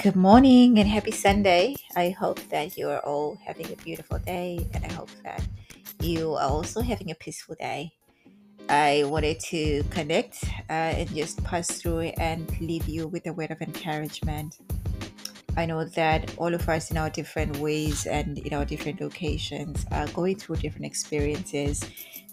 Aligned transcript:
Good 0.00 0.14
morning 0.14 0.78
and 0.78 0.88
happy 0.88 1.10
Sunday. 1.10 1.74
I 1.96 2.10
hope 2.10 2.38
that 2.50 2.78
you 2.78 2.88
are 2.88 3.00
all 3.00 3.36
having 3.44 3.72
a 3.72 3.74
beautiful 3.82 4.20
day 4.20 4.64
and 4.72 4.84
I 4.84 4.92
hope 4.92 5.10
that 5.24 5.42
you 6.00 6.34
are 6.34 6.48
also 6.48 6.82
having 6.82 7.10
a 7.10 7.16
peaceful 7.16 7.56
day. 7.58 7.90
I 8.68 9.02
wanted 9.06 9.40
to 9.50 9.82
connect 9.90 10.44
uh, 10.70 10.94
and 10.94 11.12
just 11.12 11.42
pass 11.42 11.66
through 11.80 12.12
and 12.20 12.48
leave 12.60 12.86
you 12.86 13.08
with 13.08 13.26
a 13.26 13.32
word 13.32 13.50
of 13.50 13.60
encouragement. 13.60 14.58
I 15.56 15.66
know 15.66 15.84
that 15.84 16.32
all 16.38 16.54
of 16.54 16.68
us 16.68 16.92
in 16.92 16.96
our 16.96 17.10
different 17.10 17.56
ways 17.56 18.06
and 18.06 18.38
in 18.38 18.54
our 18.54 18.64
different 18.64 19.00
locations 19.00 19.84
are 19.90 20.06
going 20.08 20.36
through 20.36 20.56
different 20.56 20.86
experiences. 20.86 21.82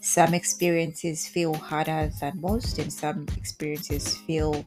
Some 0.01 0.35
experiences 0.35 1.27
feel 1.27 1.55
harder 1.55 2.11
than 2.21 2.39
most, 2.39 2.77
and 2.77 2.93
some 2.93 3.25
experiences 3.35 4.17
feel 4.17 4.63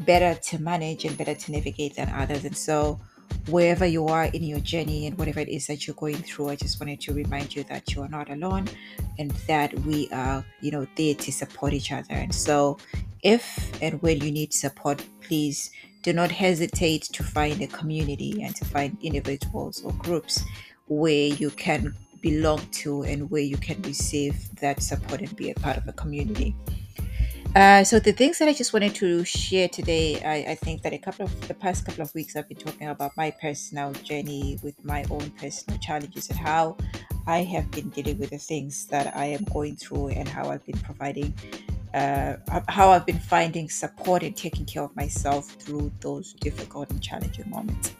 better 0.00 0.38
to 0.40 0.58
manage 0.58 1.04
and 1.04 1.16
better 1.16 1.34
to 1.34 1.52
navigate 1.52 1.96
than 1.96 2.08
others. 2.10 2.44
And 2.44 2.56
so, 2.56 3.00
wherever 3.48 3.86
you 3.86 4.06
are 4.06 4.24
in 4.24 4.42
your 4.42 4.60
journey 4.60 5.06
and 5.06 5.16
whatever 5.18 5.40
it 5.40 5.48
is 5.48 5.66
that 5.66 5.86
you're 5.86 5.96
going 5.96 6.16
through, 6.16 6.50
I 6.50 6.56
just 6.56 6.80
wanted 6.80 7.00
to 7.02 7.12
remind 7.12 7.54
you 7.54 7.64
that 7.64 7.94
you 7.94 8.02
are 8.02 8.08
not 8.08 8.30
alone 8.30 8.68
and 9.18 9.30
that 9.48 9.74
we 9.80 10.08
are, 10.12 10.44
you 10.60 10.70
know, 10.70 10.86
there 10.96 11.14
to 11.14 11.32
support 11.32 11.72
each 11.72 11.92
other. 11.92 12.14
And 12.14 12.34
so, 12.34 12.78
if 13.22 13.70
and 13.82 14.00
when 14.02 14.20
you 14.20 14.30
need 14.30 14.52
support, 14.52 15.04
please 15.22 15.70
do 16.02 16.12
not 16.12 16.30
hesitate 16.30 17.02
to 17.04 17.22
find 17.22 17.62
a 17.62 17.66
community 17.66 18.42
and 18.42 18.54
to 18.56 18.64
find 18.64 18.96
individuals 19.02 19.82
or 19.82 19.92
groups 19.92 20.42
where 20.86 21.28
you 21.28 21.50
can 21.50 21.94
belong 22.20 22.60
to 22.72 23.02
and 23.02 23.30
where 23.30 23.42
you 23.42 23.56
can 23.56 23.80
receive 23.82 24.34
that 24.60 24.82
support 24.82 25.20
and 25.20 25.34
be 25.36 25.50
a 25.50 25.54
part 25.54 25.76
of 25.76 25.88
a 25.88 25.92
community. 25.92 26.54
Uh, 27.54 27.84
so 27.84 28.00
the 28.00 28.10
things 28.10 28.40
that 28.40 28.48
I 28.48 28.52
just 28.52 28.72
wanted 28.72 28.96
to 28.96 29.24
share 29.24 29.68
today, 29.68 30.20
I, 30.24 30.52
I 30.52 30.54
think 30.56 30.82
that 30.82 30.92
a 30.92 30.98
couple 30.98 31.26
of 31.26 31.46
the 31.46 31.54
past 31.54 31.86
couple 31.86 32.02
of 32.02 32.12
weeks 32.12 32.34
I've 32.34 32.48
been 32.48 32.56
talking 32.56 32.88
about 32.88 33.16
my 33.16 33.30
personal 33.30 33.92
journey 33.92 34.58
with 34.64 34.84
my 34.84 35.04
own 35.08 35.30
personal 35.30 35.78
challenges 35.78 36.28
and 36.30 36.36
how 36.36 36.76
I 37.28 37.44
have 37.44 37.70
been 37.70 37.90
dealing 37.90 38.18
with 38.18 38.30
the 38.30 38.38
things 38.38 38.86
that 38.86 39.16
I 39.16 39.26
am 39.26 39.44
going 39.44 39.76
through 39.76 40.08
and 40.08 40.28
how 40.28 40.50
I've 40.50 40.66
been 40.66 40.80
providing, 40.80 41.32
uh, 41.94 42.38
how 42.66 42.90
I've 42.90 43.06
been 43.06 43.20
finding 43.20 43.70
support 43.70 44.24
and 44.24 44.36
taking 44.36 44.64
care 44.64 44.82
of 44.82 44.96
myself 44.96 45.48
through 45.48 45.92
those 46.00 46.32
difficult 46.32 46.90
and 46.90 47.00
challenging 47.00 47.48
moments. 47.48 47.94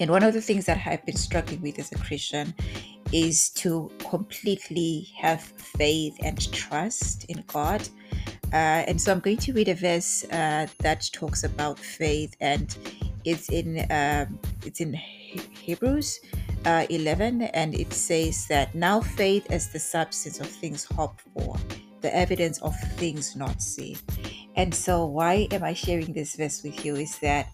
And 0.00 0.10
one 0.10 0.22
of 0.22 0.32
the 0.32 0.40
things 0.40 0.64
that 0.64 0.80
I've 0.86 1.04
been 1.04 1.16
struggling 1.16 1.60
with 1.60 1.78
as 1.78 1.92
a 1.92 1.98
Christian 1.98 2.54
is 3.12 3.50
to 3.50 3.90
completely 4.08 5.08
have 5.18 5.42
faith 5.42 6.16
and 6.22 6.50
trust 6.50 7.26
in 7.26 7.44
God 7.46 7.86
uh, 8.54 8.86
and 8.86 9.00
so 9.00 9.10
I'm 9.10 9.18
going 9.18 9.38
to 9.38 9.52
read 9.52 9.68
a 9.68 9.74
verse 9.74 10.24
uh, 10.30 10.68
that 10.78 11.10
talks 11.12 11.42
about 11.42 11.76
faith, 11.76 12.36
and 12.40 12.76
it's 13.24 13.48
in 13.48 13.84
um, 13.90 14.38
it's 14.64 14.80
in 14.80 14.92
Hebrews 14.94 16.20
uh, 16.64 16.86
11, 16.88 17.42
and 17.42 17.74
it 17.74 17.92
says 17.92 18.46
that 18.46 18.72
now 18.72 19.00
faith 19.00 19.50
is 19.50 19.72
the 19.72 19.80
substance 19.80 20.38
of 20.38 20.46
things 20.46 20.84
hoped 20.84 21.22
for, 21.34 21.56
the 22.00 22.14
evidence 22.14 22.62
of 22.62 22.78
things 22.96 23.34
not 23.34 23.60
seen. 23.60 23.98
And 24.54 24.72
so, 24.72 25.04
why 25.04 25.48
am 25.50 25.64
I 25.64 25.74
sharing 25.74 26.12
this 26.12 26.36
verse 26.36 26.62
with 26.62 26.84
you? 26.84 26.94
Is 26.94 27.18
that 27.18 27.48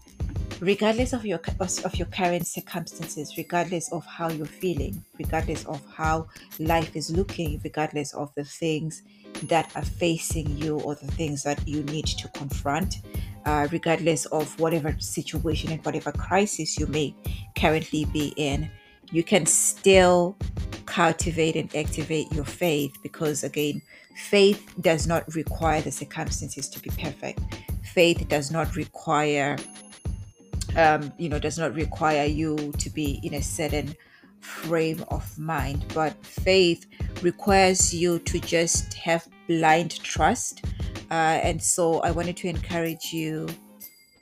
regardless 0.61 1.11
of 1.11 1.25
your 1.25 1.39
of 1.59 1.95
your 1.95 2.07
current 2.07 2.47
circumstances 2.47 3.35
regardless 3.37 3.91
of 3.91 4.05
how 4.05 4.29
you're 4.29 4.45
feeling 4.45 5.03
regardless 5.17 5.65
of 5.65 5.81
how 5.93 6.25
life 6.59 6.95
is 6.95 7.09
looking 7.09 7.59
regardless 7.63 8.13
of 8.13 8.33
the 8.35 8.43
things 8.43 9.03
that 9.43 9.71
are 9.75 9.83
facing 9.83 10.57
you 10.57 10.79
or 10.81 10.95
the 10.95 11.07
things 11.07 11.43
that 11.43 11.67
you 11.67 11.83
need 11.83 12.05
to 12.05 12.27
confront, 12.29 12.97
uh, 13.45 13.67
regardless 13.71 14.25
of 14.27 14.59
whatever 14.59 14.95
situation 14.99 15.71
and 15.71 15.83
whatever 15.85 16.11
crisis 16.11 16.79
you 16.79 16.87
may 16.87 17.13
currently 17.55 18.05
be 18.05 18.33
in, 18.37 18.69
you 19.11 19.23
can 19.23 19.45
still 19.45 20.37
cultivate 20.85 21.55
and 21.55 21.73
activate 21.75 22.31
your 22.31 22.45
faith 22.45 22.91
because, 23.01 23.43
again, 23.43 23.81
faith 24.15 24.73
does 24.81 25.07
not 25.07 25.23
require 25.35 25.81
the 25.81 25.91
circumstances 25.91 26.69
to 26.69 26.79
be 26.79 26.89
perfect. 26.91 27.39
Faith 27.83 28.27
does 28.27 28.51
not 28.51 28.75
require, 28.75 29.57
um, 30.75 31.11
you 31.17 31.29
know, 31.29 31.39
does 31.39 31.57
not 31.57 31.73
require 31.73 32.25
you 32.25 32.71
to 32.77 32.89
be 32.89 33.19
in 33.23 33.35
a 33.35 33.41
certain 33.41 33.95
frame 34.39 35.03
of 35.09 35.37
mind, 35.37 35.85
but 35.93 36.13
faith 36.25 36.85
requires 37.21 37.93
you 37.93 38.19
to 38.19 38.39
just 38.39 38.93
have 38.95 39.27
blind 39.47 40.01
trust. 40.03 40.65
Uh, 41.09 41.39
and 41.43 41.61
so 41.61 41.99
I 41.99 42.11
wanted 42.11 42.37
to 42.37 42.47
encourage 42.47 43.11
you, 43.11 43.47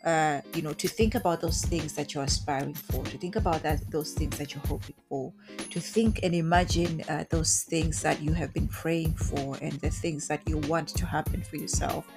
uh, 0.04 0.42
you 0.56 0.62
know, 0.62 0.74
to 0.74 0.88
think 0.88 1.16
about 1.16 1.40
those 1.40 1.62
things 1.62 1.94
that 1.94 2.14
you're 2.14 2.24
aspiring 2.24 2.74
for, 2.74 3.04
to 3.06 3.18
think 3.18 3.36
about 3.36 3.62
that 3.64 3.90
those 3.92 4.14
things 4.14 4.38
that 4.38 4.54
you're 4.54 4.66
hoping 4.66 4.96
for, 5.08 5.32
to 5.70 5.80
think 5.80 6.22
and 6.24 6.34
imagine 6.34 7.04
uh, 7.10 7.26
those 7.30 7.64
things 7.64 8.02
that 8.02 8.22
you 8.22 8.34
have 8.34 8.54
been 8.54 8.68
praying 8.68 9.14
for 9.14 9.58
and 9.62 9.74
the 9.74 9.90
things 9.90 10.28
that 10.28 10.42
you 10.48 10.58
want 10.58 10.88
to 10.90 11.06
happen 11.06 11.44
for 11.44 11.58
yourself. 11.58 12.08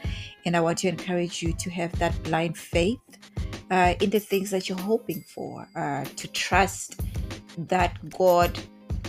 And 0.46 0.56
I 0.56 0.60
want 0.60 0.78
to 0.78 0.88
encourage 0.88 1.42
you 1.42 1.52
to 1.52 1.70
have 1.70 1.92
that 1.98 2.20
blind 2.24 2.56
faith 2.56 2.98
uh, 3.72 3.94
in 4.00 4.10
the 4.10 4.20
things 4.20 4.50
that 4.50 4.68
you're 4.68 4.78
hoping 4.78 5.24
for, 5.26 5.66
uh, 5.74 6.04
to 6.16 6.28
trust 6.28 7.00
that 7.56 7.98
God 8.10 8.58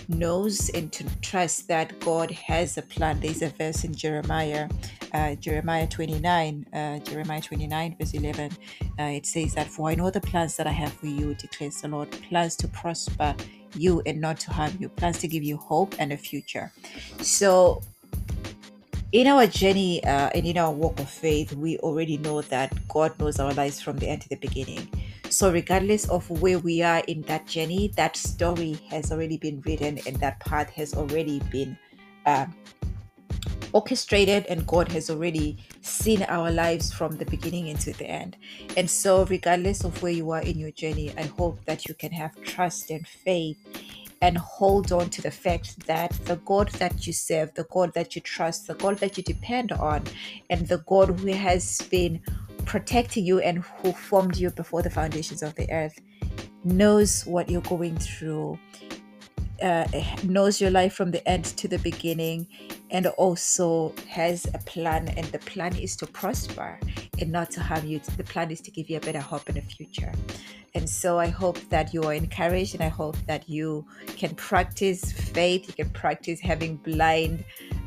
knows 0.07 0.69
and 0.69 0.91
to 0.94 1.03
trust 1.22 1.68
that 1.68 2.00
God 2.00 2.31
has 2.31 2.78
a 2.78 2.81
plan. 2.81 3.19
There's 3.19 3.41
a 3.41 3.50
verse 3.50 3.84
in 3.84 3.94
Jeremiah, 3.94 4.69
uh, 5.13 5.35
Jeremiah 5.35 5.85
29, 5.88 6.66
uh, 6.73 7.00
Jeremiah 7.00 7.41
29, 7.41 7.97
verse 8.00 8.13
11. 8.13 8.52
Uh, 8.97 9.03
it 9.03 9.25
says 9.25 9.53
that, 9.56 9.68
For 9.68 9.90
I 9.90 9.96
know 9.96 10.09
the 10.09 10.22
plans 10.22 10.56
that 10.56 10.66
I 10.66 10.72
have 10.72 10.94
for 10.94 11.07
you, 11.07 11.35
declares 11.35 11.81
the 11.81 11.90
Lord, 11.90 12.09
plans 12.29 12.56
to 12.57 12.68
prosper 12.69 13.35
you 13.75 14.02
and 14.06 14.22
not 14.22 14.40
to 14.41 14.53
harm 14.53 14.78
you, 14.79 14.88
plans 14.88 15.18
to 15.19 15.28
give 15.28 15.44
you 15.44 15.57
hope 15.57 15.94
and 16.00 16.13
a 16.13 16.18
future. 16.18 16.72
So, 17.19 17.81
in 19.13 19.28
our 19.28 19.46
journey 19.46 20.03
uh, 20.03 20.29
and 20.34 20.44
in 20.46 20.57
our 20.57 20.72
walk 20.72 21.00
of 21.00 21.07
faith, 21.07 21.53
we 21.53 21.78
already 21.78 22.18
know 22.18 22.41
that 22.41 22.75
God 22.88 23.18
knows 23.19 23.40
our 23.40 23.53
lives 23.53 23.79
from 23.79 23.97
the 23.97 24.09
end 24.09 24.24
to 24.24 24.29
the 24.29 24.38
beginning. 24.38 24.90
So, 25.29 25.51
regardless 25.51 26.09
of 26.09 26.28
where 26.41 26.57
we 26.57 26.81
are 26.81 27.03
in 27.07 27.22
that 27.23 27.46
journey, 27.46 27.94
that 27.96 28.18
story 28.18 28.79
has 28.90 29.12
already 29.12 29.38
been 29.38 29.62
written 29.66 30.00
and 30.07 30.16
that 30.18 30.40
path 30.40 30.72
has 30.72 30.96
already 30.96 31.40
been 31.52 31.78
uh, 32.25 32.47
orchestrated, 33.72 34.47
and 34.47 34.66
God 34.66 34.91
has 34.91 35.12
already 35.12 35.59
seen 35.81 36.23
our 36.23 36.50
lives 36.50 36.91
from 36.91 37.18
the 37.18 37.25
beginning 37.25 37.68
into 37.68 37.94
the 37.94 38.09
end. 38.09 38.35
And 38.78 38.90
so, 38.90 39.25
regardless 39.25 39.84
of 39.84 40.02
where 40.02 40.12
you 40.12 40.31
are 40.31 40.41
in 40.41 40.57
your 40.57 40.72
journey, 40.72 41.13
I 41.16 41.23
hope 41.23 41.63
that 41.66 41.88
you 41.88 41.94
can 41.94 42.12
have 42.12 42.40
trust 42.41 42.90
and 42.90 43.07
faith 43.07 43.57
and 44.23 44.38
hold 44.38 44.94
on 44.94 45.09
to 45.09 45.22
the 45.22 45.29
fact 45.29 45.85
that 45.85 46.11
the 46.23 46.38
God 46.38 46.69
that 46.79 47.06
you 47.06 47.11
serve, 47.11 47.53
the 47.56 47.66
God 47.66 47.94
that 47.94 48.16
you 48.16 48.22
trust, 48.22 48.67
the 48.67 48.73
God 48.75 48.97
that 49.00 49.17
you 49.17 49.23
depend 49.23 49.73
on, 49.73 50.01
and 50.50 50.66
the 50.69 50.78
God 50.78 51.19
who 51.19 51.34
has 51.34 51.81
been 51.91 52.22
protecting 52.63 53.25
you 53.25 53.41
and 53.41 53.57
who 53.57 53.91
formed 53.91 54.38
you 54.38 54.50
before 54.50 54.81
the 54.81 54.89
foundations 54.89 55.44
of 55.44 55.53
the 55.56 55.69
earth 55.69 56.00
knows 56.63 57.25
what 57.25 57.50
you're 57.50 57.59
going 57.63 57.97
through 57.97 58.57
uh, 59.61 59.85
knows 60.23 60.61
your 60.61 60.72
life 60.72 60.94
from 60.94 61.11
the 61.11 61.28
end 61.28 61.44
to 61.44 61.67
the 61.67 61.79
beginning 61.79 62.47
and 62.91 63.07
also 63.07 63.94
has 64.07 64.45
a 64.53 64.57
plan 64.59 65.09
and 65.17 65.25
the 65.28 65.40
plan 65.40 65.75
is 65.75 65.97
to 65.97 66.07
prosper 66.07 66.79
and 67.19 67.31
not 67.31 67.51
to 67.51 67.62
harm 67.62 67.85
you 67.85 68.00
the 68.18 68.24
plan 68.24 68.51
is 68.51 68.62
to 68.62 68.72
give 68.72 68.90
you 68.90 68.97
a 68.97 69.01
better 69.01 69.19
hope 69.19 69.47
in 69.50 69.56
the 69.56 69.62
future 69.62 70.12
and 70.75 70.90
so 70.90 71.19
i 71.19 71.28
hope 71.28 71.59
that 71.69 71.94
you 71.94 72.03
are 72.03 72.13
encouraged 72.13 72.74
and 72.74 72.84
i 72.84 72.88
hope 72.88 73.16
that 73.28 73.47
you 73.47 73.85
can 74.18 74.34
practice 74.35 75.12
faith 75.12 75.68
you 75.68 75.73
can 75.73 75.90
practice 75.91 76.40
having 76.40 76.75
blind 76.78 77.44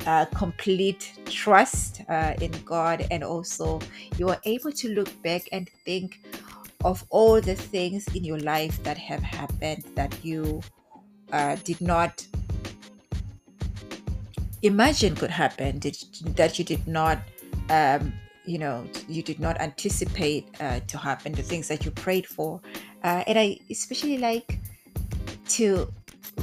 uh, 0.06 0.24
complete 0.26 1.12
trust 1.26 2.02
uh, 2.08 2.34
in 2.40 2.52
God, 2.64 3.06
and 3.10 3.24
also 3.24 3.80
you 4.18 4.28
are 4.28 4.38
able 4.44 4.72
to 4.72 4.94
look 4.94 5.10
back 5.22 5.48
and 5.52 5.68
think 5.84 6.20
of 6.84 7.04
all 7.10 7.40
the 7.40 7.56
things 7.56 8.06
in 8.14 8.22
your 8.24 8.38
life 8.38 8.80
that 8.84 8.96
have 8.96 9.22
happened 9.22 9.84
that 9.96 10.24
you 10.24 10.62
uh, 11.32 11.56
did 11.64 11.80
not 11.80 12.24
imagine 14.62 15.16
could 15.16 15.30
happen, 15.30 15.78
did, 15.80 15.96
that 16.36 16.58
you 16.58 16.64
did 16.64 16.86
not. 16.86 17.18
Um, 17.68 18.12
you 18.46 18.58
know, 18.58 18.86
you 19.08 19.22
did 19.22 19.40
not 19.40 19.60
anticipate 19.60 20.48
uh, 20.60 20.80
to 20.86 20.96
happen, 20.96 21.32
the 21.32 21.42
things 21.42 21.68
that 21.68 21.84
you 21.84 21.90
prayed 21.90 22.26
for. 22.26 22.60
Uh, 23.02 23.24
and 23.26 23.38
I 23.38 23.58
especially 23.70 24.18
like 24.18 24.58
to 25.48 25.92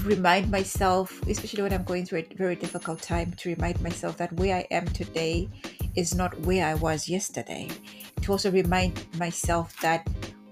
remind 0.02 0.52
myself, 0.52 1.22
especially 1.28 1.64
when 1.64 1.74
I'm 1.74 1.84
going 1.84 2.06
through 2.06 2.20
a 2.20 2.36
very 2.36 2.56
difficult 2.56 3.02
time, 3.02 3.34
to 3.34 3.50
remind 3.50 3.82
myself 3.82 4.18
that 4.18 4.34
where 4.34 4.56
I 4.56 4.68
am 4.72 4.86
today 4.88 5.50
is 5.96 6.14
not 6.14 6.38
where 6.42 6.66
I 6.66 6.74
was 6.76 7.08
yesterday. 7.08 7.70
To 8.22 8.32
also 8.32 8.52
remind 8.52 9.06
myself 9.18 9.80
that 9.82 10.08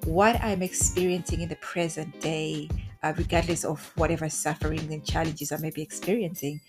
what 0.05 0.41
I'm 0.41 0.61
experiencing 0.61 1.41
in 1.41 1.49
the 1.49 1.55
present 1.57 2.19
day, 2.21 2.69
uh, 3.03 3.13
regardless 3.17 3.63
of 3.63 3.91
whatever 3.95 4.29
suffering 4.29 4.91
and 4.93 5.05
challenges 5.05 5.51
I 5.51 5.57
may 5.57 5.69
be 5.69 5.81
experiencing, 5.81 6.61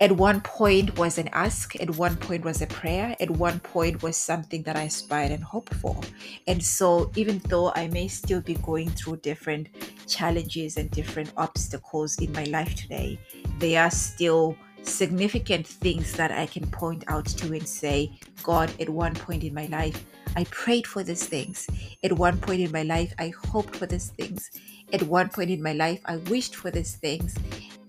at 0.00 0.12
one 0.12 0.40
point 0.40 0.98
was 0.98 1.18
an 1.18 1.28
ask, 1.32 1.80
at 1.80 1.96
one 1.96 2.16
point 2.16 2.44
was 2.44 2.60
a 2.60 2.66
prayer, 2.66 3.14
at 3.20 3.30
one 3.30 3.60
point 3.60 4.02
was 4.02 4.16
something 4.16 4.62
that 4.64 4.76
I 4.76 4.84
aspired 4.84 5.30
and 5.30 5.44
hoped 5.44 5.74
for. 5.74 6.00
And 6.46 6.62
so, 6.62 7.10
even 7.14 7.38
though 7.48 7.72
I 7.74 7.88
may 7.88 8.08
still 8.08 8.40
be 8.40 8.54
going 8.54 8.90
through 8.90 9.18
different 9.18 9.68
challenges 10.06 10.76
and 10.76 10.90
different 10.90 11.32
obstacles 11.36 12.18
in 12.18 12.32
my 12.32 12.44
life 12.44 12.74
today, 12.74 13.18
they 13.58 13.76
are 13.76 13.90
still 13.90 14.56
significant 14.82 15.66
things 15.66 16.12
that 16.14 16.32
I 16.32 16.46
can 16.46 16.66
point 16.70 17.04
out 17.08 17.26
to 17.26 17.52
and 17.52 17.66
say, 17.66 18.18
God, 18.42 18.72
at 18.80 18.88
one 18.88 19.14
point 19.14 19.44
in 19.44 19.54
my 19.54 19.66
life, 19.66 20.04
I 20.34 20.44
prayed 20.44 20.86
for 20.86 21.02
these 21.02 21.26
things. 21.26 21.68
At 22.02 22.12
one 22.12 22.38
point 22.38 22.60
in 22.60 22.72
my 22.72 22.82
life, 22.82 23.12
I 23.18 23.32
hoped 23.46 23.76
for 23.76 23.86
these 23.86 24.08
things. 24.08 24.50
At 24.92 25.02
one 25.04 25.28
point 25.28 25.50
in 25.50 25.62
my 25.62 25.72
life, 25.72 26.00
I 26.04 26.16
wished 26.16 26.56
for 26.56 26.70
these 26.70 26.96
things. 26.96 27.36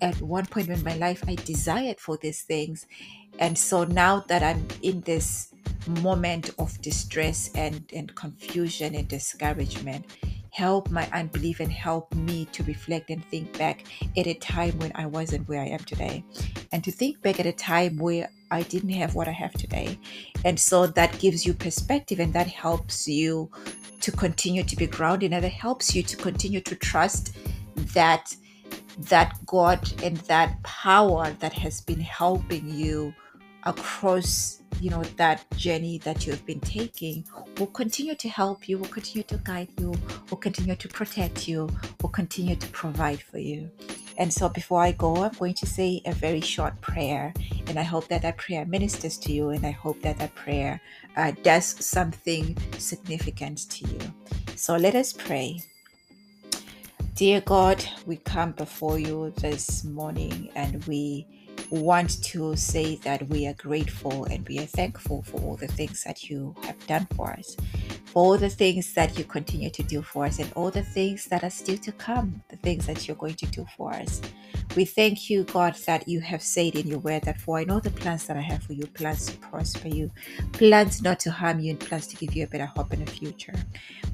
At 0.04 0.20
one 0.20 0.44
point 0.44 0.68
in 0.68 0.84
my 0.84 0.96
life, 0.96 1.24
I 1.26 1.34
desired 1.34 1.98
for 1.98 2.18
these 2.18 2.42
things. 2.42 2.86
And 3.38 3.56
so 3.56 3.84
now 3.84 4.20
that 4.28 4.42
I'm 4.42 4.68
in 4.82 5.00
this 5.00 5.54
moment 6.02 6.50
of 6.58 6.78
distress 6.82 7.50
and, 7.54 7.82
and 7.90 8.14
confusion 8.14 8.94
and 8.94 9.08
discouragement, 9.08 10.04
help 10.50 10.90
my 10.90 11.08
unbelief 11.14 11.58
and 11.60 11.72
help 11.72 12.14
me 12.14 12.44
to 12.52 12.62
reflect 12.64 13.08
and 13.08 13.24
think 13.30 13.56
back 13.56 13.84
at 14.14 14.26
a 14.26 14.34
time 14.34 14.78
when 14.78 14.92
I 14.94 15.06
wasn't 15.06 15.48
where 15.48 15.62
I 15.62 15.68
am 15.68 15.80
today. 15.80 16.22
And 16.70 16.84
to 16.84 16.92
think 16.92 17.22
back 17.22 17.40
at 17.40 17.46
a 17.46 17.52
time 17.52 17.96
where 17.96 18.28
I 18.50 18.60
didn't 18.60 18.90
have 18.90 19.14
what 19.14 19.26
I 19.26 19.32
have 19.32 19.54
today. 19.54 19.98
And 20.44 20.60
so 20.60 20.86
that 20.86 21.18
gives 21.18 21.46
you 21.46 21.54
perspective 21.54 22.20
and 22.20 22.34
that 22.34 22.46
helps 22.46 23.08
you 23.08 23.50
to 24.02 24.12
continue 24.12 24.64
to 24.64 24.76
be 24.76 24.86
grounded 24.86 25.32
and 25.32 25.46
it 25.46 25.52
helps 25.52 25.94
you 25.94 26.02
to 26.02 26.16
continue 26.18 26.60
to 26.60 26.74
trust 26.74 27.34
that 27.94 28.36
that 28.98 29.38
God 29.46 29.80
and 30.02 30.16
that 30.28 30.62
power 30.62 31.30
that 31.40 31.52
has 31.52 31.80
been 31.80 32.00
helping 32.00 32.68
you 32.68 33.14
across 33.64 34.60
you 34.80 34.90
know 34.90 35.02
that 35.16 35.44
journey 35.56 35.98
that 35.98 36.26
you 36.26 36.32
have 36.32 36.44
been 36.44 36.60
taking 36.60 37.24
will 37.58 37.68
continue 37.68 38.14
to 38.14 38.28
help 38.28 38.68
you 38.68 38.76
will 38.76 38.88
continue 38.88 39.22
to 39.22 39.38
guide 39.38 39.68
you 39.78 39.94
will 40.30 40.36
continue 40.36 40.74
to 40.74 40.88
protect 40.88 41.48
you 41.48 41.68
will 42.02 42.10
continue 42.10 42.56
to 42.56 42.68
provide 42.68 43.22
for 43.22 43.38
you. 43.38 43.70
And 44.18 44.32
so 44.32 44.48
before 44.48 44.82
i 44.82 44.92
go 44.92 45.16
i'm 45.24 45.32
going 45.32 45.54
to 45.54 45.66
say 45.66 46.02
a 46.04 46.12
very 46.12 46.40
short 46.40 46.80
prayer 46.80 47.32
and 47.66 47.78
i 47.78 47.82
hope 47.82 48.08
that 48.08 48.22
that 48.22 48.36
prayer 48.36 48.64
ministers 48.64 49.16
to 49.18 49.32
you 49.32 49.50
and 49.50 49.66
i 49.66 49.70
hope 49.70 50.00
that 50.02 50.18
that 50.18 50.34
prayer 50.34 50.80
uh, 51.16 51.32
does 51.42 51.64
something 51.64 52.56
significant 52.78 53.70
to 53.70 53.88
you. 53.88 54.00
So 54.56 54.76
let 54.76 54.94
us 54.94 55.12
pray 55.12 55.60
dear 57.14 57.40
god 57.42 57.84
we 58.06 58.16
come 58.16 58.50
before 58.50 58.98
you 58.98 59.32
this 59.36 59.84
morning 59.84 60.50
and 60.56 60.84
we 60.86 61.24
want 61.70 62.22
to 62.22 62.56
say 62.56 62.96
that 62.96 63.26
we 63.28 63.46
are 63.46 63.54
grateful 63.54 64.24
and 64.24 64.46
we 64.48 64.58
are 64.58 64.66
thankful 64.66 65.22
for 65.22 65.40
all 65.42 65.56
the 65.56 65.68
things 65.68 66.02
that 66.04 66.28
you 66.28 66.54
have 66.62 66.86
done 66.86 67.06
for 67.14 67.30
us, 67.30 67.56
all 68.14 68.38
the 68.38 68.48
things 68.48 68.94
that 68.94 69.18
you 69.18 69.24
continue 69.24 69.70
to 69.70 69.82
do 69.82 70.02
for 70.02 70.24
us, 70.24 70.38
and 70.38 70.50
all 70.54 70.70
the 70.70 70.82
things 70.82 71.26
that 71.26 71.44
are 71.44 71.50
still 71.50 71.78
to 71.78 71.92
come, 71.92 72.42
the 72.48 72.56
things 72.56 72.86
that 72.86 73.06
you're 73.06 73.16
going 73.16 73.34
to 73.34 73.46
do 73.46 73.66
for 73.76 73.92
us. 73.92 74.20
We 74.76 74.84
thank 74.84 75.28
you, 75.28 75.44
God, 75.44 75.74
that 75.86 76.08
you 76.08 76.20
have 76.20 76.42
said 76.42 76.74
in 76.74 76.86
your 76.86 76.98
word 77.00 77.22
that 77.24 77.40
for 77.40 77.58
I 77.58 77.64
know 77.64 77.80
the 77.80 77.90
plans 77.90 78.26
that 78.26 78.36
I 78.36 78.40
have 78.40 78.62
for 78.62 78.72
you, 78.72 78.86
plans 78.86 79.26
to 79.26 79.36
prosper 79.38 79.88
you, 79.88 80.10
plans 80.52 81.02
not 81.02 81.20
to 81.20 81.30
harm 81.30 81.60
you, 81.60 81.70
and 81.70 81.80
plans 81.80 82.06
to 82.08 82.16
give 82.16 82.34
you 82.34 82.44
a 82.44 82.48
better 82.48 82.66
hope 82.66 82.92
in 82.92 83.04
the 83.04 83.10
future. 83.10 83.54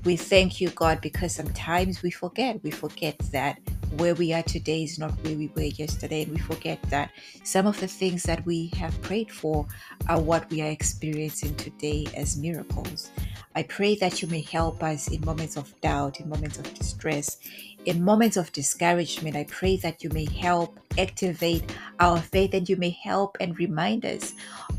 We 0.04 0.16
thank 0.16 0.60
you, 0.60 0.70
God, 0.70 1.00
because 1.00 1.34
sometimes 1.34 2.02
we 2.02 2.10
forget. 2.10 2.62
We 2.62 2.70
forget 2.70 3.18
that 3.32 3.58
where 3.96 4.14
we 4.14 4.32
are 4.32 4.42
today 4.42 4.84
is 4.84 4.98
not 4.98 5.12
where 5.24 5.36
we 5.36 5.48
were 5.54 5.62
yesterday. 5.62 6.22
And 6.22 6.32
we 6.32 6.38
forget 6.38 6.80
that 6.84 7.10
some 7.42 7.66
of 7.66 7.78
the 7.80 7.88
things 7.88 8.22
that 8.24 8.44
we 8.46 8.70
have 8.76 9.00
prayed 9.02 9.30
for 9.30 9.66
are 10.08 10.20
what 10.20 10.48
we 10.50 10.62
are 10.62 10.70
experiencing 10.70 11.54
today 11.56 12.06
as 12.16 12.36
miracles. 12.36 13.10
I 13.56 13.64
pray 13.64 13.96
that 13.96 14.22
you 14.22 14.28
may 14.28 14.42
help 14.42 14.82
us 14.82 15.08
in 15.08 15.24
moments 15.24 15.56
of 15.56 15.78
doubt, 15.80 16.20
in 16.20 16.28
moments 16.28 16.58
of 16.58 16.72
distress, 16.74 17.36
in 17.84 18.04
moments 18.04 18.36
of 18.36 18.52
discouragement. 18.52 19.34
I 19.34 19.44
pray 19.44 19.76
that 19.78 20.04
you 20.04 20.10
may 20.10 20.24
help 20.24 20.78
activate 20.98 21.64
our 21.98 22.20
faith 22.20 22.54
and 22.54 22.68
you 22.68 22.76
may 22.76 22.90
help 22.90 23.36
and 23.40 23.58
remind 23.58 24.04
us 24.04 24.34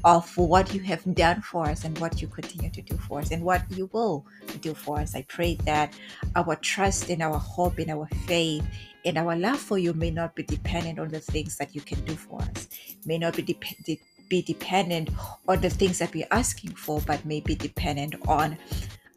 of 0.05 0.35
what 0.37 0.73
you 0.73 0.79
have 0.81 1.03
done 1.15 1.41
for 1.41 1.67
us 1.67 1.83
and 1.83 1.97
what 1.99 2.21
you 2.21 2.29
continue 2.29 2.69
to 2.69 2.81
do 2.81 2.97
for 2.97 3.19
us 3.19 3.31
and 3.31 3.43
what 3.43 3.63
you 3.71 3.89
will 3.91 4.25
do 4.61 4.73
for 4.73 4.99
us. 4.99 5.15
I 5.15 5.23
pray 5.23 5.55
that 5.65 5.93
our 6.35 6.55
trust 6.55 7.09
and 7.09 7.21
our 7.21 7.37
hope 7.37 7.77
and 7.77 7.91
our 7.91 8.07
faith 8.25 8.65
and 9.03 9.17
our 9.17 9.35
love 9.35 9.59
for 9.59 9.79
you 9.79 9.93
may 9.93 10.11
not 10.11 10.35
be 10.35 10.43
dependent 10.43 10.99
on 10.99 11.09
the 11.09 11.19
things 11.19 11.57
that 11.57 11.75
you 11.75 11.81
can 11.81 11.99
do 12.05 12.15
for 12.15 12.41
us, 12.41 12.67
may 13.05 13.17
not 13.17 13.35
be 13.35 13.41
dependent 13.41 13.99
be 14.31 14.41
dependent 14.41 15.09
on 15.49 15.59
the 15.59 15.69
things 15.69 15.99
that 15.99 16.13
we're 16.13 16.31
asking 16.31 16.73
for, 16.73 17.01
but 17.01 17.25
may 17.25 17.41
be 17.41 17.53
dependent 17.53 18.15
on 18.29 18.57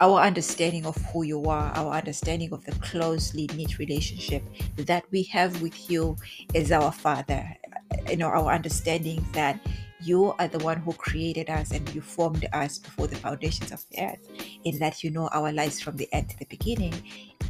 our 0.01 0.21
understanding 0.21 0.85
of 0.85 0.97
who 1.13 1.23
you 1.23 1.49
are, 1.49 1.71
our 1.77 1.95
understanding 1.95 2.53
of 2.53 2.65
the 2.65 2.73
closely 2.73 3.49
knit 3.55 3.79
relationship 3.79 4.43
that 4.75 5.05
we 5.13 5.23
have 5.23 5.63
with 5.63 5.89
you 5.89 6.17
as 6.53 6.73
our 6.73 6.91
Father, 6.91 7.49
you 8.11 8.17
know, 8.17 8.27
our 8.27 8.53
understanding 8.53 9.25
that 9.33 9.61
you 10.03 10.35
are 10.41 10.49
the 10.49 10.59
one 10.59 10.79
who 10.79 10.93
created 10.95 11.49
us 11.49 11.71
and 11.71 11.89
you 11.95 12.01
formed 12.01 12.47
us 12.53 12.79
before 12.79 13.07
the 13.07 13.15
foundations 13.15 13.71
of 13.71 13.85
the 13.91 14.03
earth, 14.03 14.29
in 14.65 14.79
that 14.81 15.05
you 15.05 15.11
know 15.11 15.29
our 15.33 15.53
lives 15.53 15.81
from 15.81 15.97
the 15.97 16.09
end 16.13 16.29
to 16.29 16.39
the 16.41 16.47
beginning, 16.47 16.93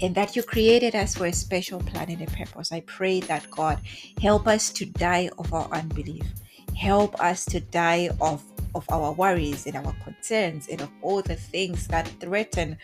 and 0.02 0.14
that 0.14 0.36
you 0.36 0.42
created 0.42 0.94
us 0.94 1.16
for 1.16 1.26
a 1.26 1.32
special 1.32 1.80
plan 1.80 2.10
and 2.10 2.20
a 2.20 2.26
purpose. 2.26 2.70
I 2.72 2.80
pray 2.80 3.20
that 3.20 3.50
God 3.50 3.80
help 4.20 4.46
us 4.46 4.70
to 4.72 4.84
die 4.84 5.30
of 5.38 5.52
our 5.54 5.68
unbelief, 5.72 6.26
help 6.76 7.18
us 7.20 7.44
to 7.46 7.60
die 7.60 8.10
of 8.20 8.42
of 8.74 8.84
our 8.90 9.12
worries 9.12 9.66
and 9.66 9.76
our 9.76 9.94
concerns 10.02 10.68
and 10.68 10.80
of 10.80 10.90
all 11.00 11.22
the 11.22 11.36
things 11.36 11.86
that 11.86 12.08
threaten 12.20 12.76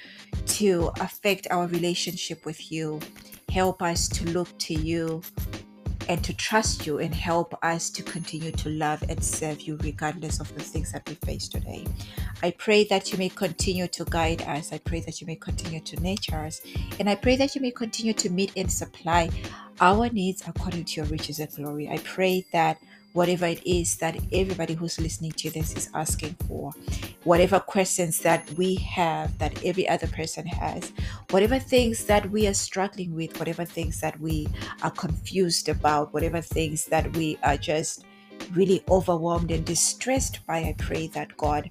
to 0.47 0.91
affect 1.01 1.49
our 1.51 1.67
relationship 1.67 2.45
with 2.45 2.71
you. 2.71 3.01
Help 3.51 3.83
us 3.83 4.09
to 4.09 4.25
look 4.31 4.57
to 4.59 4.75
you 4.75 5.21
and 6.09 6.25
to 6.25 6.35
trust 6.35 6.87
you 6.87 6.99
and 6.99 7.15
help 7.15 7.55
us 7.63 7.91
to 7.91 8.03
continue 8.03 8.51
to 8.51 8.69
love 8.71 9.03
and 9.09 9.23
serve 9.23 9.61
you 9.61 9.77
regardless 9.83 10.41
of 10.41 10.53
the 10.55 10.63
things 10.63 10.93
that 10.93 11.09
we 11.09 11.15
face 11.15 11.49
today. 11.49 11.87
I 12.43 12.51
pray 12.53 12.85
that 12.85 13.13
you 13.13 13.19
may 13.19 13.29
continue 13.29 13.87
to 13.89 14.05
guide 14.07 14.43
us. 14.43 14.73
I 14.73 14.79
pray 14.79 15.01
that 15.01 15.21
you 15.21 15.27
may 15.27 15.37
continue 15.37 15.81
to 15.81 16.03
nurture 16.03 16.39
us. 16.39 16.63
And 16.99 17.09
I 17.09 17.15
pray 17.15 17.37
that 17.37 17.55
you 17.55 17.61
may 17.61 17.71
continue 17.71 18.13
to 18.15 18.31
meet 18.31 18.53
and 18.57 18.71
supply 18.71 19.31
our 19.81 20.09
needs 20.09 20.43
according 20.47 20.85
to 20.87 20.97
your 21.01 21.07
riches 21.07 21.39
and 21.39 21.51
glory. 21.55 21.89
I 21.89 21.99
pray 21.99 22.47
that 22.53 22.79
whatever 23.13 23.47
it 23.47 23.67
is 23.67 23.97
that 23.97 24.17
everybody 24.33 24.75
who's 24.75 25.01
listening 25.01 25.33
to 25.33 25.51
this 25.51 25.77
is 25.77 25.91
asking 25.95 26.37
for, 26.47 26.73
whatever 27.25 27.61
questions 27.61 28.19
that 28.21 28.49
we 28.55 28.77
have, 28.77 29.37
that 29.39 29.65
every 29.65 29.89
other 29.89 30.07
person 30.09 30.47
has, 30.47 30.93
whatever 31.31 31.59
things 31.59 32.05
that 32.05 32.31
we 32.31 32.47
are 32.47 32.55
struggling 32.55 33.15
with, 33.15 33.39
whatever 33.39 33.65
things 33.65 34.01
that 34.01 34.19
we 34.21 34.49
are 34.83 34.91
confused 34.91 35.69
about, 35.69 36.13
whatever 36.13 36.41
things 36.41 36.87
that 36.87 37.15
we 37.17 37.39
are 37.43 37.57
just 37.57 38.05
really 38.55 38.83
overwhelmed 38.91 39.51
and 39.51 39.65
distressed 39.65 40.45
by, 40.47 40.59
I 40.59 40.75
pray 40.79 41.07
that 41.09 41.37
God, 41.37 41.71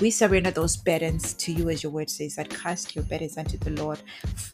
we 0.00 0.10
surrender 0.10 0.50
those 0.50 0.76
burdens 0.76 1.34
to 1.34 1.52
you, 1.52 1.70
as 1.70 1.82
your 1.82 1.92
word 1.92 2.10
says, 2.10 2.36
that 2.36 2.50
cast 2.50 2.94
your 2.94 3.04
burdens 3.04 3.38
unto 3.38 3.56
the 3.58 3.70
Lord 3.70 4.00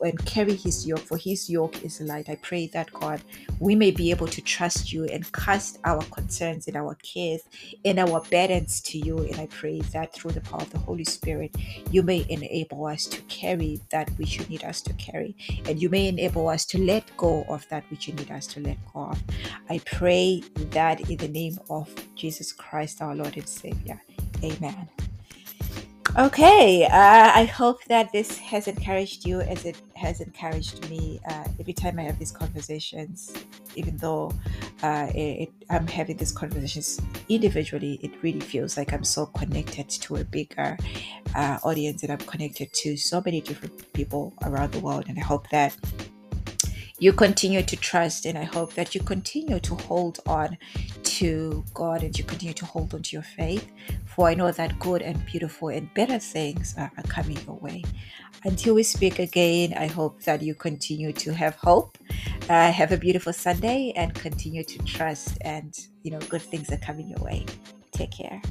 and 0.01 0.25
carry 0.27 0.55
his 0.55 0.87
yoke, 0.87 1.01
for 1.01 1.17
his 1.17 1.49
yoke 1.49 1.83
is 1.85 2.01
light. 2.01 2.29
I 2.29 2.37
pray 2.37 2.67
that 2.69 2.93
God, 2.93 3.23
we 3.59 3.75
may 3.75 3.91
be 3.91 4.11
able 4.11 4.27
to 4.29 4.41
trust 4.41 4.93
you 4.93 5.05
and 5.07 5.31
cast 5.33 5.79
our 5.85 6.03
concerns 6.05 6.67
and 6.67 6.77
our 6.77 6.95
cares 6.97 7.43
and 7.85 7.99
our 7.99 8.21
burdens 8.31 8.81
to 8.83 8.99
you. 8.99 9.19
And 9.19 9.37
I 9.37 9.47
pray 9.47 9.81
that 9.93 10.13
through 10.13 10.33
the 10.33 10.41
power 10.41 10.63
of 10.63 10.71
the 10.71 10.79
Holy 10.79 11.05
Spirit, 11.05 11.55
you 11.91 12.03
may 12.03 12.27
enable 12.29 12.87
us 12.87 13.07
to 13.07 13.21
carry 13.23 13.81
that 13.91 14.11
which 14.19 14.39
you 14.39 14.45
need 14.47 14.65
us 14.65 14.81
to 14.83 14.93
carry, 14.95 15.37
and 15.67 15.81
you 15.81 15.89
may 15.89 16.09
enable 16.09 16.49
us 16.49 16.65
to 16.67 16.79
let 16.79 17.05
go 17.17 17.45
of 17.49 17.67
that 17.69 17.85
which 17.91 18.09
you 18.09 18.15
need 18.15 18.31
us 18.31 18.47
to 18.49 18.61
let 18.61 18.77
go 18.93 19.01
of. 19.01 19.23
I 19.71 19.81
pray 19.87 20.43
that 20.71 21.09
in 21.09 21.17
the 21.17 21.29
name 21.29 21.59
of 21.71 21.89
Jesus 22.15 22.53
Christ, 22.53 23.03
our 23.03 23.15
Lord 23.15 23.37
and 23.37 23.49
Savior. 23.49 24.01
Amen. 24.43 24.89
Okay, 26.19 26.85
uh, 26.85 27.33
I 27.35 27.45
hope 27.45 27.83
that 27.85 28.13
this 28.13 28.37
has 28.37 28.69
encouraged 28.69 29.25
you 29.25 29.41
as 29.41 29.65
it 29.65 29.81
has 29.95 30.21
encouraged 30.21 30.87
me 30.91 31.19
uh, 31.27 31.45
every 31.59 31.73
time 31.73 31.99
I 31.99 32.03
have 32.03 32.19
these 32.19 32.31
conversations. 32.31 33.33
Even 33.77 33.97
though 33.97 34.31
uh, 34.83 35.09
it, 35.15 35.51
I'm 35.71 35.87
having 35.87 36.19
these 36.19 36.31
conversations 36.31 37.01
individually, 37.31 37.99
it 38.03 38.11
really 38.21 38.41
feels 38.41 38.77
like 38.77 38.93
I'm 38.93 39.05
so 39.05 39.25
connected 39.25 39.89
to 39.89 40.17
a 40.17 40.25
bigger 40.25 40.77
uh, 41.35 41.59
audience 41.65 42.03
and 42.03 42.13
I'm 42.13 42.19
connected 42.19 42.75
to 42.75 42.95
so 42.99 43.23
many 43.25 43.41
different 43.41 43.91
people 43.95 44.35
around 44.43 44.73
the 44.73 44.81
world. 44.81 45.07
And 45.09 45.19
I 45.19 45.23
hope 45.23 45.49
that 45.49 45.75
you 46.99 47.15
continue 47.15 47.63
to 47.63 47.77
trust 47.77 48.27
and 48.27 48.37
I 48.37 48.45
hope 48.45 48.75
that 48.75 48.95
you 48.95 49.01
continue 49.01 49.61
to 49.61 49.75
hold 49.77 50.21
on 50.27 50.59
to 51.23 51.65
God 51.73 52.03
and 52.03 52.19
you 52.19 52.25
continue 52.25 52.53
to 52.55 52.67
hold 52.67 52.93
on 52.95 53.03
to 53.03 53.15
your 53.15 53.23
faith. 53.23 53.71
For 54.07 54.29
I 54.29 54.35
know 54.35 54.51
that 54.51 54.77
good 54.81 55.03
and 55.03 55.25
beautiful 55.25 55.69
and 55.69 55.93
better 55.95 56.19
things 56.19 56.75
are, 56.77 56.91
coming 57.09 57.39
your 57.47 57.57
way. 57.57 57.85
Until 58.45 58.75
we 58.75 58.83
speak 58.83 59.21
again, 59.21 59.73
I 59.79 59.87
hope 59.87 60.23
that 60.25 60.43
you 60.43 60.57
continue 60.57 61.13
to 61.13 61.33
have 61.33 61.55
hope. 61.55 61.97
Uh, 62.51 62.73
have 62.73 62.91
a 62.91 62.97
beautiful 62.97 63.33
Sunday 63.33 63.93
and 63.95 64.13
continue 64.15 64.65
to 64.65 64.79
trust, 64.81 65.39
and 65.43 65.79
you 66.03 66.11
know, 66.11 66.19
good 66.29 66.43
things 66.43 66.73
are 66.73 66.79
coming 66.79 67.09
your 67.09 67.21
way. 67.21 67.47
Take 67.93 68.11
care. 68.11 68.43